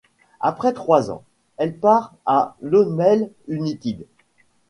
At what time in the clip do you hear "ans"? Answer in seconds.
1.11-1.23